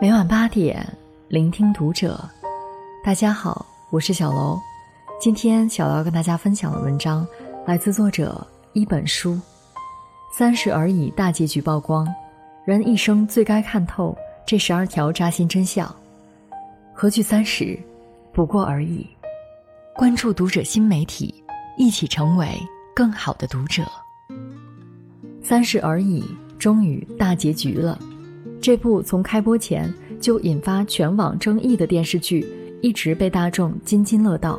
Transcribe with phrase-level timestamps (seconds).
[0.00, 0.84] 每晚八点，
[1.28, 2.18] 聆听读者。
[3.04, 4.58] 大家好，我是小楼。
[5.20, 7.24] 今天小楼要跟大家分享的文章
[7.64, 9.40] 来自作者一本书。
[10.32, 12.12] 三十而已，大结局曝光，
[12.64, 15.94] 人一生最该看透这十二条扎心真相。
[16.92, 17.78] 何惧三十？
[18.32, 19.06] 不过而已。
[19.94, 21.32] 关注读者新媒体，
[21.78, 22.48] 一起成为
[22.96, 23.84] 更好的读者。
[25.40, 26.24] 三十而已，
[26.58, 27.96] 终于大结局了。
[28.64, 32.48] 这部从开播前就引发全网争议的电视剧，
[32.80, 34.58] 一直被大众津津乐道。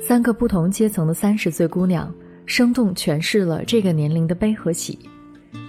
[0.00, 2.14] 三个不同阶层的三十岁姑娘，
[2.46, 4.96] 生动诠释了这个年龄的悲和喜。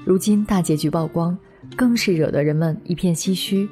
[0.05, 1.35] 如今大结局曝光，
[1.75, 3.67] 更是惹得人们一片唏嘘。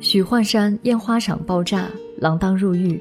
[0.00, 1.88] 许幻山烟花厂爆炸，
[2.20, 3.00] 锒铛入狱，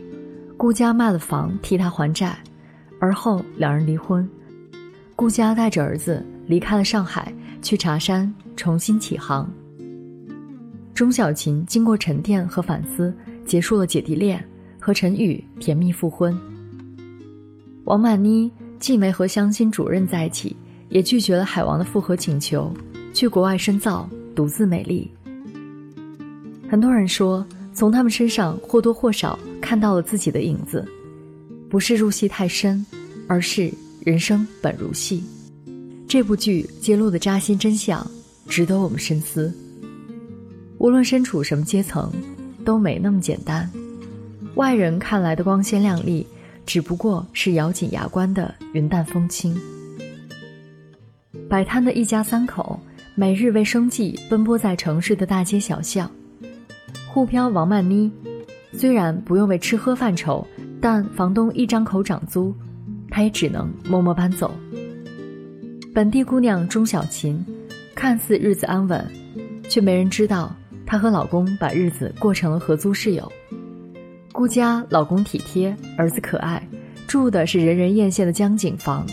[0.57, 2.37] 顾家卖了房替他还债，
[2.99, 4.29] 而后两人离婚。
[5.15, 7.33] 顾家带着儿子离开了上海，
[7.63, 9.51] 去茶山重新起航。
[10.97, 13.13] 钟小琴经过沉淀和反思，
[13.45, 14.43] 结束了姐弟恋，
[14.79, 16.35] 和陈宇甜蜜复婚。
[17.83, 20.55] 王曼妮既没和相亲主任在一起，
[20.89, 22.73] 也拒绝了海王的复合请求，
[23.13, 25.07] 去国外深造，独自美丽。
[26.67, 30.83] 很多人说，从他们身上或多或少看到了自己的影子，
[31.69, 32.83] 不是入戏太深，
[33.27, 33.71] 而是
[34.03, 35.23] 人生本如戏。
[36.07, 38.03] 这部剧揭露的扎心真相，
[38.47, 39.53] 值得我们深思。
[40.79, 42.11] 无论身处什么阶层，
[42.63, 43.69] 都没那么简单。
[44.55, 46.25] 外人看来的光鲜亮丽，
[46.65, 49.55] 只不过是咬紧牙关的云淡风轻。
[51.49, 52.79] 摆摊的一家三口，
[53.15, 56.09] 每日为生计奔波在城市的大街小巷。
[57.07, 58.11] 沪漂王曼妮，
[58.73, 60.45] 虽然不用为吃喝犯愁，
[60.79, 62.53] 但房东一张口涨租，
[63.09, 64.51] 她也只能默默搬走。
[65.93, 67.43] 本地姑娘钟小琴，
[67.95, 69.03] 看似日子安稳，
[69.67, 70.55] 却没人知道。
[70.87, 73.29] 她和老公把日子过成了合租室友。
[74.31, 76.65] 顾家老公体贴，儿子可爱，
[77.07, 79.05] 住的是人人艳羡的江景房。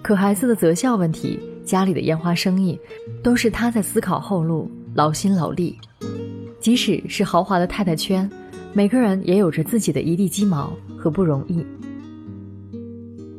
[0.00, 2.78] 可孩子的择校问题，家里的烟花生意，
[3.20, 5.76] 都是他在思考后路，劳心劳力。
[6.60, 8.30] 即使是豪华的太太圈，
[8.72, 11.66] 每个人也有着自己的一地鸡毛和不容易。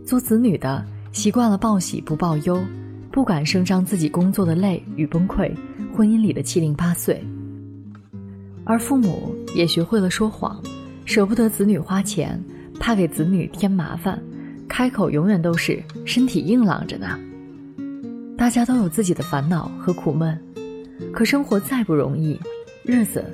[0.05, 2.61] 做子女的习惯了报喜不报忧，
[3.11, 5.49] 不敢声张自己工作的累与崩溃，
[5.95, 7.23] 婚姻里的七零八碎。
[8.69, 10.61] 而父母也学会了说谎，
[11.03, 12.39] 舍不得子女花钱，
[12.79, 14.21] 怕给子女添麻烦，
[14.67, 17.19] 开口永远都是身体硬朗着呢。
[18.37, 20.39] 大家都有自己的烦恼和苦闷，
[21.11, 22.39] 可生活再不容易，
[22.83, 23.25] 日子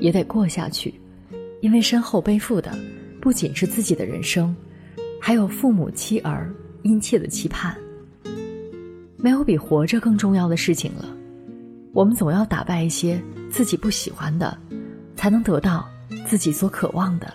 [0.00, 0.92] 也得过下去，
[1.60, 2.76] 因为身后背负的
[3.20, 4.52] 不仅是自己的人生，
[5.20, 7.72] 还有父母妻儿殷切的期盼。
[9.16, 11.08] 没有比活着更重要的事情了，
[11.92, 14.58] 我们总要打败一些自己不喜欢的。
[15.22, 15.88] 才能得到
[16.26, 17.32] 自己所渴望的。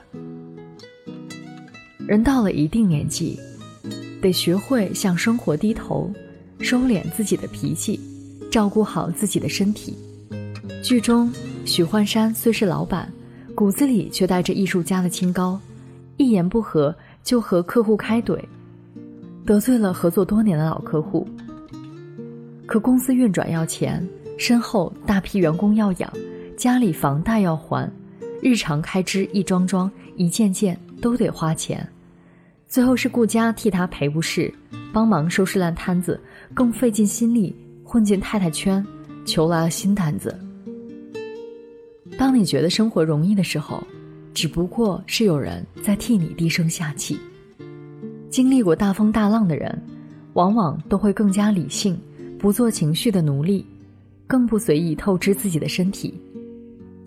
[2.05, 3.39] 人到了一定年纪，
[4.21, 6.11] 得学会向生活低头，
[6.59, 7.97] 收敛自己的脾气，
[8.51, 9.97] 照顾好自己的身体。
[10.83, 11.31] 剧中，
[11.63, 13.09] 许幻山虽是老板，
[13.55, 15.57] 骨子里却带着艺术家的清高，
[16.17, 16.93] 一言不合
[17.23, 18.37] 就和客户开怼，
[19.45, 21.25] 得罪了合作多年的老客户。
[22.65, 24.05] 可公司运转要钱，
[24.37, 26.13] 身后大批员工要养。
[26.57, 27.87] 家里房贷要还，
[28.41, 31.87] 日常开支一桩桩、一件件都得花钱，
[32.67, 34.51] 最后是顾家替他赔不是，
[34.91, 36.19] 帮忙收拾烂摊子，
[36.55, 38.83] 更费尽心力混进太太圈，
[39.23, 40.35] 求来了新单子。
[42.17, 43.85] 当你觉得生活容易的时候，
[44.33, 47.19] 只不过是有人在替你低声下气。
[48.31, 49.79] 经历过大风大浪的人，
[50.33, 51.95] 往往都会更加理性，
[52.39, 53.63] 不做情绪的奴隶，
[54.25, 56.19] 更不随意透支自己的身体。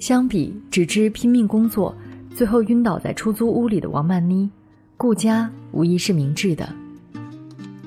[0.01, 1.95] 相比只知拼命工作，
[2.35, 4.49] 最后晕倒在出租屋里的王曼妮，
[4.97, 6.67] 顾家无疑是明智的。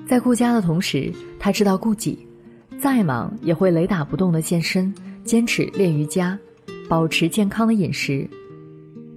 [0.07, 2.19] 在顾家的同时，他知道顾己，
[2.79, 4.93] 再忙也会雷打不动的健身，
[5.23, 6.37] 坚持练瑜伽，
[6.87, 8.29] 保持健康的饮食。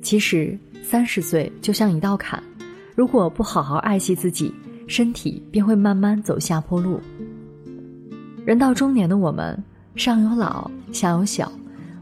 [0.00, 2.42] 其实三十岁就像一道坎，
[2.94, 4.50] 如果不好好爱惜自己，
[4.86, 6.98] 身体便会慢慢走下坡路。
[8.46, 9.62] 人到中年的我们，
[9.96, 11.52] 上有老，下有小。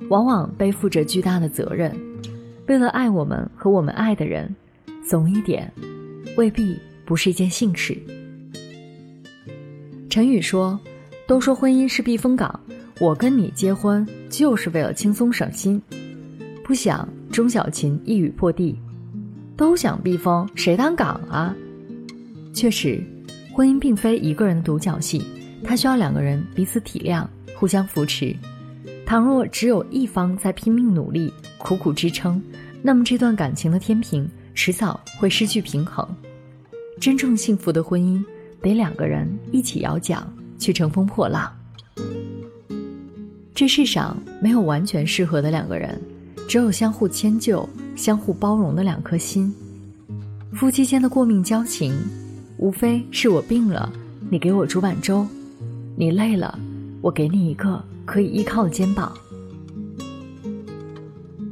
[0.09, 1.95] 往往背负着巨大的责任，
[2.67, 4.55] 为了爱我们和我们爱的人，
[5.05, 5.73] 怂一点，
[6.37, 7.97] 未必不是一件幸事。
[10.09, 10.79] 陈宇说
[11.27, 12.61] ：“都说婚姻是避风港，
[13.01, 15.81] 我跟你结婚就是为了轻松省心。”
[16.63, 18.79] 不想钟小琴一语破地
[19.57, 21.55] ：“都想避风，谁当港啊？”
[22.55, 23.03] 确实，
[23.53, 25.23] 婚姻并非一个人的独角戏，
[25.65, 28.35] 它需要两个人彼此体谅，互相扶持。
[29.07, 32.43] 倘若只有一方在拼命努力、苦苦支撑，
[32.83, 36.07] 那么这段感情的天平迟早会失去平衡。
[37.01, 38.25] 真正幸福的婚姻，
[38.63, 40.27] 得两个人一起摇桨
[40.59, 41.53] 去乘风破浪。
[43.55, 46.01] 这世上没有完全适合的两个人，
[46.49, 49.55] 只有相互迁就、相互包容的两颗心。
[50.55, 51.95] 夫妻间的过命交情，
[52.57, 53.93] 无非是我病了，
[54.31, 55.27] 你给我煮碗粥；
[55.95, 56.59] 你累了，
[57.03, 59.13] 我给你一个可以依靠的肩膀。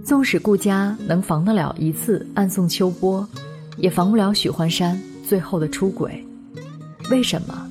[0.04, 3.26] 纵使顾家能防得了一次暗送秋波，
[3.76, 6.24] 也防不了许幻山最后的出轨。
[7.10, 7.68] 为什么？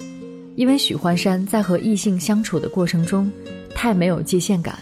[0.55, 3.31] 因为许幻山在和异性相处的过程中。
[3.73, 4.77] 太没有界限感。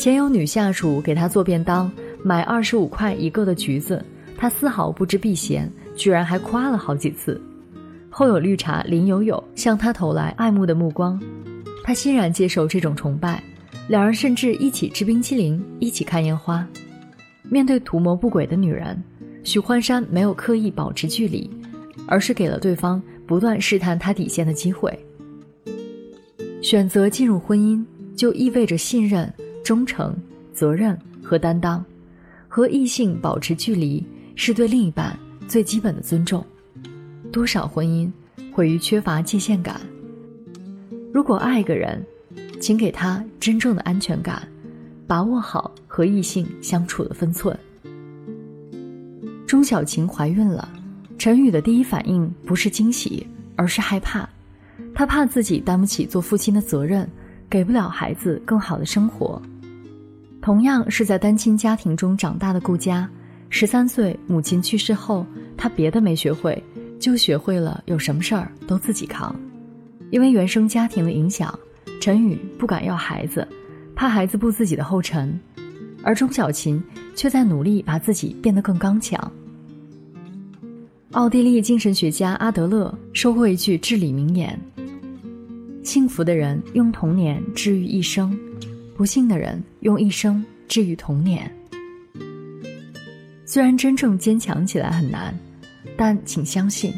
[0.00, 1.92] 前有女下属给他做便当，
[2.22, 4.02] 买二十五块一个的橘子，
[4.34, 7.38] 他丝毫不知避嫌，居然还夸了好几次。
[8.08, 11.20] 后有绿茶林有有向他投来爱慕的目光，
[11.82, 13.42] 他欣然接受这种崇拜。
[13.88, 16.66] 两人甚至一起吃冰淇淋，一起看烟花。
[17.42, 19.02] 面对图谋不轨的女人，
[19.42, 21.50] 许幻山没有刻意保持距离，
[22.06, 24.96] 而是给了对方不断试探他底线的机会。
[26.62, 27.84] 选择进入婚姻，
[28.14, 29.30] 就意味着信任、
[29.64, 30.16] 忠诚、
[30.52, 31.84] 责任和担当。
[32.46, 34.04] 和异性保持距离，
[34.36, 35.18] 是对另一半
[35.48, 36.44] 最基本的尊重。
[37.32, 38.10] 多少婚姻
[38.52, 39.80] 毁于缺乏界限感。
[41.12, 42.02] 如果爱一个人，
[42.58, 44.48] 请给他真正的安全感，
[45.06, 47.54] 把握好和异性相处的分寸。
[49.46, 50.66] 钟小晴怀孕了，
[51.18, 53.26] 陈宇的第一反应不是惊喜，
[53.56, 54.26] 而是害怕。
[54.94, 57.06] 他怕自己担不起做父亲的责任，
[57.50, 59.40] 给不了孩子更好的生活。
[60.40, 63.06] 同样是在单亲家庭中长大的顾佳，
[63.50, 65.26] 十三岁母亲去世后，
[65.58, 66.60] 他别的没学会，
[66.98, 69.36] 就学会了有什么事儿都自己扛。
[70.12, 71.58] 因为原生家庭的影响，
[71.98, 73.48] 陈宇不敢要孩子，
[73.96, 75.40] 怕孩子步自己的后尘，
[76.02, 76.80] 而钟小琴
[77.16, 79.32] 却在努力把自己变得更刚强。
[81.12, 84.60] 奥地利精神学家阿德勒说过一句至理名言。
[85.82, 88.38] 幸福的人用童年治愈一生，
[88.94, 91.50] 不幸的人用一生治愈童年。
[93.46, 95.34] 虽然真正坚强起来很难，
[95.96, 96.92] 但请相信，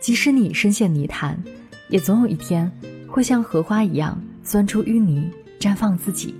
[0.00, 1.40] 即使你深陷泥潭，
[1.90, 2.70] 也总有一天
[3.06, 5.28] 会像荷花一样钻出淤泥，
[5.58, 6.34] 绽放自己。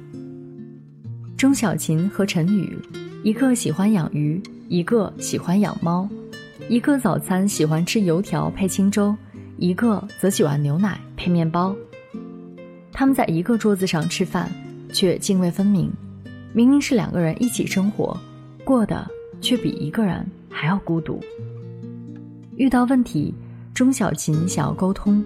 [1.37, 2.79] 钟小琴和陈宇，
[3.23, 6.09] 一个喜欢养鱼，一个喜欢养猫，
[6.69, 9.15] 一个早餐喜欢吃油条配清粥。
[9.57, 11.77] 一个则喜欢牛奶配面包，
[12.93, 14.51] 他们在一个桌子上吃饭，
[14.91, 15.93] 却泾渭分明。
[16.55, 18.17] 明明是两个人一起生活，
[18.65, 19.07] 过的
[19.43, 21.21] 却比一个人还要孤独。
[22.57, 23.35] 遇到问题，
[23.75, 25.23] 钟小琴想要沟通，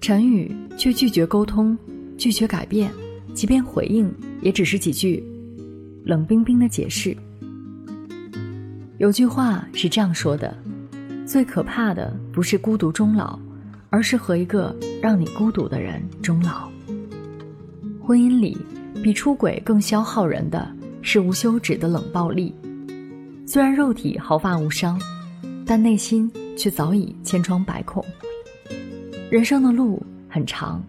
[0.00, 1.76] 陈宇却拒绝沟通，
[2.16, 2.90] 拒绝改变，
[3.34, 5.22] 即便回应，也只是几句
[6.04, 7.16] 冷冰冰的解释。
[8.98, 10.56] 有句话是这样说的：
[11.26, 13.38] 最可怕的不是孤独终老。
[13.90, 16.68] 而是和一个让你孤独的人终老。
[18.02, 18.54] 婚姻里，
[19.02, 22.54] 比出轨更消耗人的是无休止的冷暴力。
[23.46, 25.00] 虽然肉体毫发无伤，
[25.64, 28.04] 但内心却早已千疮百孔。
[29.30, 30.82] 人生的路很长，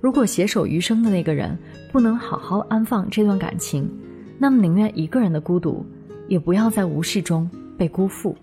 [0.00, 1.56] 如果携手余生的那个人
[1.90, 3.90] 不能好好安放这段感情，
[4.38, 5.84] 那么宁愿一个人的孤独，
[6.28, 7.48] 也不要在无视中
[7.78, 8.36] 被辜负。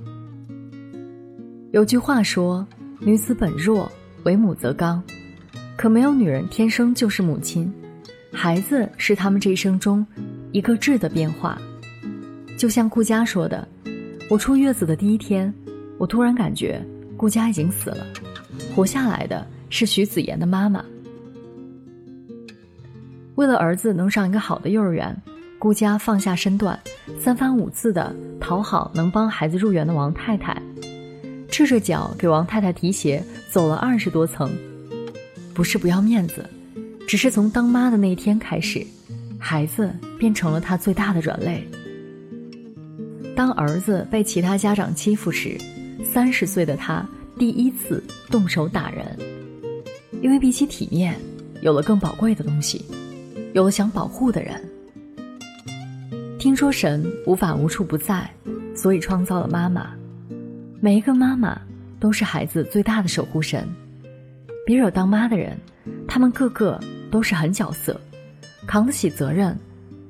[1.72, 2.66] 有句话说
[3.00, 3.92] ：“女子本弱。”
[4.24, 5.04] 为母则刚，
[5.76, 7.70] 可没有女人天生就是母亲，
[8.32, 10.06] 孩子是他们这一生中
[10.54, 11.62] 一个质的变化。
[12.58, 13.68] 就像顾佳说的
[14.32, 15.54] ：“我出月子的第一天，
[15.98, 16.82] 我突然感觉
[17.18, 18.06] 顾佳已经死了，
[18.74, 20.84] 活下来的是徐子言的妈妈。”
[23.36, 25.16] 为了儿子能上一个好的幼儿园，
[25.58, 26.80] 顾佳放下身段，
[27.20, 30.62] 三番五次的讨好能帮孩子入园的王太太。
[31.50, 34.52] 赤着脚给王太太提鞋，走了二十多层，
[35.54, 36.44] 不是不要面子，
[37.08, 38.86] 只是从当妈的那一天开始，
[39.38, 41.64] 孩子变成了她最大的软肋。
[43.36, 45.58] 当儿子被其他家长欺负时，
[46.04, 49.18] 三十岁的她第一次动手打人，
[50.22, 51.16] 因为比起体面，
[51.62, 52.86] 有了更宝贵的东西，
[53.54, 54.64] 有了想保护的人。
[56.38, 58.30] 听说神无法无处不在，
[58.76, 59.94] 所以创造了妈妈。
[60.80, 61.60] 每一个妈妈
[62.00, 63.68] 都是孩子最大的守护神，
[64.66, 65.58] 别惹当妈的人，
[66.08, 68.00] 他们个个都是狠角色，
[68.68, 69.58] 扛得起责任，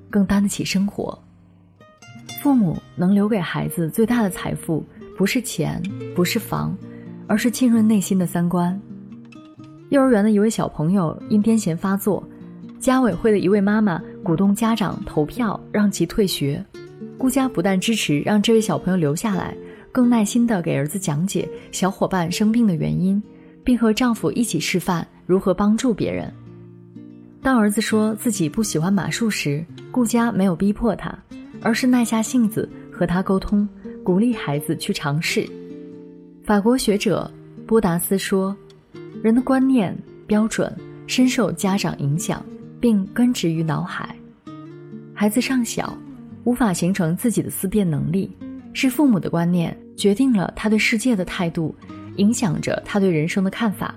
[0.10, 1.18] 更担得起生活。
[2.42, 4.86] 父母能留给孩子最大的财富，
[5.18, 5.82] 不是钱，
[6.16, 6.76] 不是房，
[7.34, 8.80] 而是浸润内心的三观。
[9.90, 12.24] 幼儿园的一位小朋友因癫痫发作，
[12.80, 16.64] 家委会的一位妈妈鼓动家长投票让其退学，
[17.18, 19.58] 顾家不但支持让这位小朋友留下来，
[19.92, 23.20] 更耐心地给儿子讲解小伙伴生病的原因，
[23.64, 26.32] 并和丈夫一起示范如何帮助别人。
[27.42, 31.12] 当儿子说自己不喜欢马术时，顾家没有逼迫他，
[31.64, 33.68] 而是耐下性子和他沟通，
[34.04, 35.50] 鼓励孩子去尝试。
[36.46, 37.30] 法国学者
[37.66, 38.56] 波达斯说
[39.24, 39.98] ：“人的观念
[40.28, 40.76] 标准
[41.08, 42.46] 深受家长影响，
[42.82, 44.14] 并根植于脑海。
[45.14, 45.98] 孩子尚小，
[46.44, 48.30] 无法形成自己的思辨能力，
[48.74, 51.74] 是父母的观念决定了他对世界的态度，
[52.18, 53.96] 影响着他对人生的看法。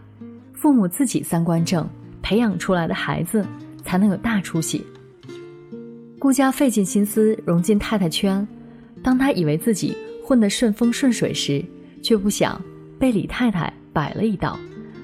[0.53, 1.89] 父母自己三观正。”
[2.23, 3.47] 培养出来的孩子
[3.85, 4.85] 才能有大出息。
[6.19, 8.45] 顾家费尽心思融进太太圈，
[9.01, 11.65] 当他以为自己混得顺风顺水时，
[12.03, 12.61] 却不想
[12.99, 14.59] 被李太太摆了一道，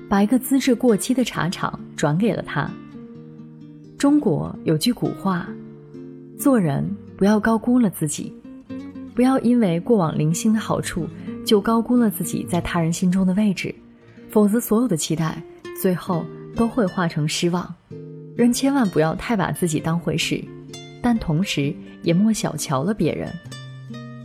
[0.09, 2.71] 把一个资质过期的茶厂转给了他。
[3.99, 5.49] 中国有句古话：
[6.39, 6.85] 做人
[7.17, 8.33] 不要高估了自己，
[9.15, 11.09] 不要因为过往零星的好处
[11.45, 13.75] 就高估了自己在他人心中的位置，
[14.31, 15.43] 否则所有的期待
[15.81, 16.25] 最后。
[16.55, 17.75] 都会化成失望，
[18.37, 20.45] 人千万不要太把自己当回事，
[21.01, 23.33] 但同时也莫小瞧了别人。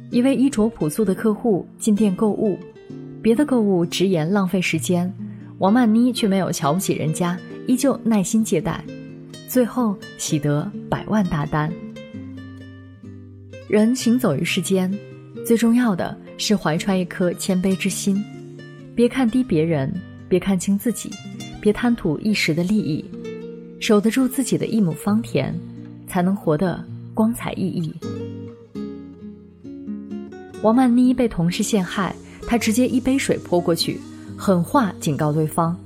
[0.10, 2.58] 一位衣着朴素的客户进店购物，
[3.22, 5.14] 别的购物直言浪费时间，
[5.60, 7.38] 王曼妮却没有瞧不起人家，
[7.68, 8.84] 依旧耐心接待，
[9.50, 11.72] 最后喜得百万大单。
[13.68, 14.92] 人行走于世间，
[15.46, 18.24] 最重要的是怀揣一颗谦卑之心，
[18.96, 19.94] 别看低别人，
[20.30, 21.12] 别看轻自己。
[21.60, 23.04] 别贪图一时的利益，
[23.80, 25.54] 守得住自己的一亩方田，
[26.08, 26.82] 才能活得
[27.14, 27.94] 光彩熠熠。
[30.62, 32.16] 王曼妮被同事陷害，
[32.48, 34.00] 她直接一杯水泼过去，
[34.38, 35.78] 狠话警告对方。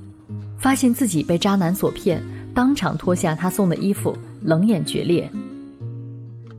[0.58, 2.22] 发现自己被渣男所骗，
[2.54, 5.28] 当场脱下他送的衣服，冷眼决裂。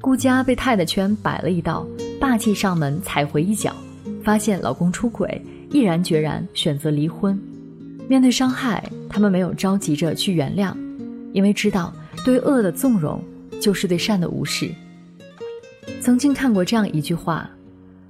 [0.02, 1.88] 顾佳被太太圈摆了一道，
[2.20, 3.74] 霸气上门踩回一脚，
[4.22, 5.42] 发现老公出轨，
[5.72, 7.40] 毅然决然选择离婚。
[8.10, 10.76] 面对伤害，他们没有着急着去原谅，
[11.32, 11.94] 因为知道
[12.26, 13.24] 对恶的纵容
[13.62, 14.70] 就是对善的无视。
[16.02, 17.50] 曾经看过这样一句话：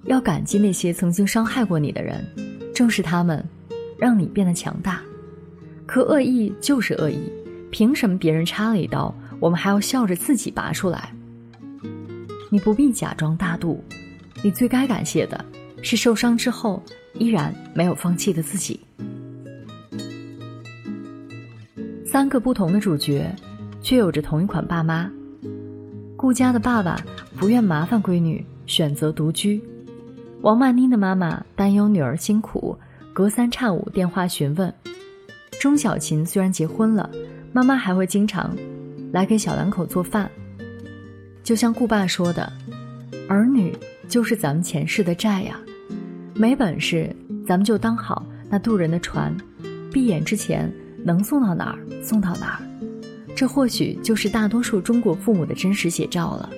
[0.06, 2.26] 要感激那些曾经伤害过你的人，
[2.74, 3.44] 正是他们，
[3.98, 5.02] 让你变得强大。
[5.86, 7.32] 可恶意就是恶意，
[7.72, 11.14] 凭什么别人插了一刀，我们还要笑着自己拔出来？
[12.50, 13.84] 你不必假装大度，
[14.44, 15.44] 你最该感谢的
[15.82, 16.82] 是受伤之后
[17.14, 18.80] 依然没有放弃的自己。
[22.06, 23.34] 三个不同的主角，
[23.82, 25.10] 却有着同一款爸妈。
[26.16, 27.04] 顾家的爸爸
[27.38, 29.60] 不愿麻烦闺女，选择独居；
[30.44, 32.78] 王曼妮的妈妈担忧女儿辛苦，
[33.14, 34.74] 隔三差五电话询问。
[35.58, 37.10] 钟小琴虽然结婚了，
[37.54, 38.54] 妈妈还会经常
[39.14, 40.30] 来给小两口做饭。
[41.46, 42.52] 就像顾爸说的
[43.30, 43.74] ：“儿女
[44.10, 45.58] 就是咱们前世的债呀，
[46.34, 47.16] 没本事
[47.48, 49.34] 咱们就当好那渡人的船，
[49.94, 50.70] 闭眼之前。”
[51.06, 52.64] 能送到哪儿送到哪儿，
[53.36, 56.50] 这或许就是大多数中国父母的真实写照了。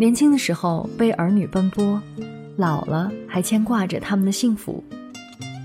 [0.00, 2.00] 年轻的时候被儿女奔波，
[2.56, 4.82] 老了还牵挂着他们的幸福，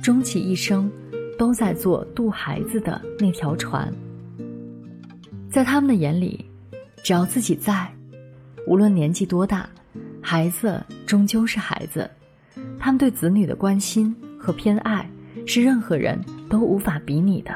[0.04, 0.92] 终其一生
[1.38, 3.90] 都在做渡孩子的那条船。
[5.50, 6.44] 在他们的眼里，
[7.02, 7.90] 只要自己在，
[8.68, 9.70] 无论年纪多大，
[10.20, 12.12] 孩子终究是孩子。
[12.78, 15.10] 他们对子女的关心和偏爱，
[15.46, 16.20] 是任何人。
[16.50, 17.52] 都无法比拟的。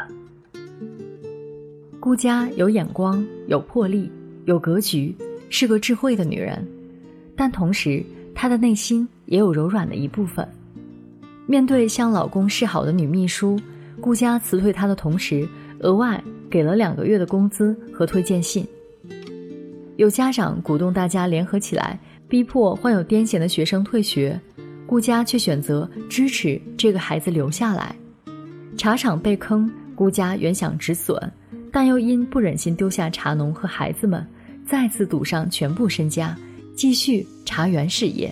[1.99, 4.11] 顾家有眼光、有魄力、
[4.45, 5.15] 有格局，
[5.49, 6.65] 是个智慧的女人，
[7.35, 8.03] 但同时
[8.33, 10.47] 她的内心也有柔软的一部分。
[11.45, 13.59] 面对向老公示好的女秘书，
[13.99, 15.47] 顾家辞退她的同时，
[15.79, 18.65] 额外给了两个月的工资和推荐信。
[19.97, 24.39] 有家长鼓动大家联合起来，逼迫患有癫痫的学生退学，
[24.85, 27.93] 顾家却选择支持这个孩子留下来。
[28.77, 31.19] 茶厂被坑，顾家原想止损，
[31.71, 34.25] 但又因不忍心丢下茶农和孩子们，
[34.69, 36.37] 再次赌上全部身家，
[36.75, 38.31] 继续茶园事业。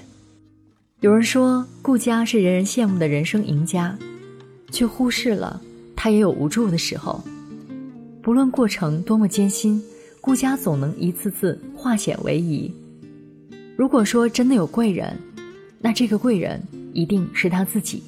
[1.00, 3.98] 有人说顾家是人人羡慕的人生赢家，
[4.70, 5.60] 却忽视了
[5.96, 7.24] 他也有无助的时候。
[8.22, 9.82] 不论过程多么艰辛，
[10.22, 12.72] 顾家总能一次次化险为夷。
[13.76, 15.18] 如果说真的有贵人，
[15.80, 16.62] 那这个贵人
[16.94, 18.04] 一定是他自己，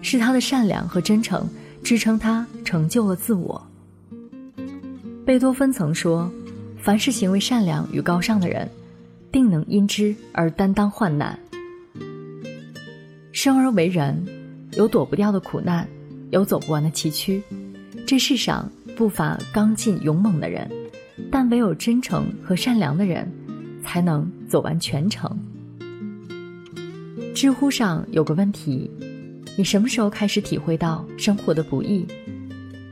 [0.00, 1.46] 是他的善良和真诚。
[1.82, 3.64] 支撑他成就了自我。
[5.24, 6.28] 贝多芬曾说
[6.86, 8.70] ：“凡是行为善良与高尚的人，
[9.32, 11.36] 定能因之而担当患难。”
[13.34, 14.24] 生而为人，
[14.74, 15.84] 有躲不掉的苦难，
[16.30, 17.42] 有走不完的崎岖。
[18.06, 20.70] 这世上不乏刚劲勇猛的人，
[21.28, 23.28] 但唯有真诚和善良的人，
[23.82, 25.28] 才能走完全程。
[27.34, 28.88] 知乎上有个问题：
[29.58, 32.06] 你什么时候开始体会到生活的不易？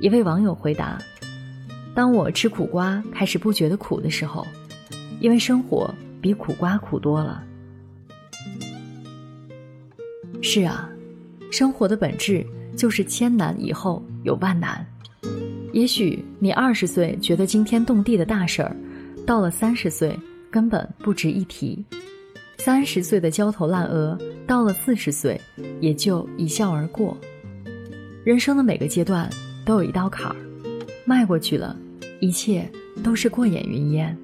[0.01, 1.01] 一位网友回答：
[1.95, 4.47] 当我吃苦瓜开始不觉得苦的时候，
[5.21, 7.43] 因为生活比苦瓜苦多了。
[10.43, 10.91] 是啊，
[11.51, 12.45] 生活的本质
[12.77, 14.85] 就是千难以后有万难。
[15.73, 18.77] 也许你二十岁觉得惊天动地的大事儿，
[19.27, 20.19] 到了三十岁
[20.51, 21.83] 根本不值一提；
[22.59, 25.41] 三十岁的焦头烂额，到了四十岁
[25.81, 27.17] 也就一笑而过。
[28.25, 29.29] 人生的每个阶段
[29.65, 30.37] 都有一道坎儿，
[31.07, 31.77] 迈过去了，
[32.21, 32.71] 一切
[33.03, 34.17] 都是过眼云烟。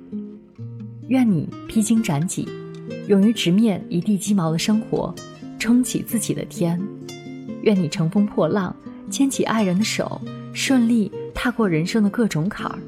[1.09, 2.49] 愿你披荆斩棘，
[3.09, 5.15] 勇于直面一地鸡毛的生活。
[5.59, 6.81] 撑起自己的天，
[7.61, 8.75] 愿你乘风破浪，
[9.11, 10.19] 牵起爱人的手，
[10.55, 12.79] 顺利踏过人生的各种坎儿。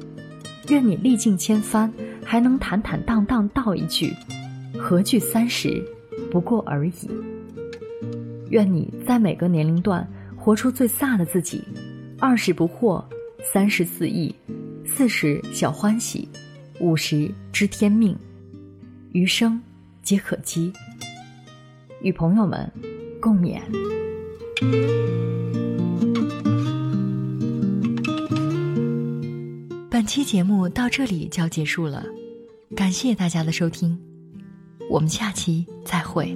[0.69, 1.93] 愿你历尽千帆，
[2.25, 4.11] 还能坦坦荡荡道一句
[4.75, 5.85] ：“何惧三十，
[6.31, 6.93] 不过而已。”
[8.49, 11.61] 愿你在每个年龄段活出最飒的自己，
[12.17, 13.03] 二十不惑，
[13.43, 14.33] 三十肆意，
[14.85, 16.27] 四十小欢喜，
[16.79, 18.17] 五十知天命，
[19.11, 19.61] 余生
[20.01, 20.71] 皆可期。
[22.01, 22.69] 与朋友们
[23.21, 23.61] 共勉。
[29.89, 32.03] 本期节目到这里就要结束了，
[32.75, 33.97] 感谢大家的收听，
[34.89, 36.35] 我们下期再会。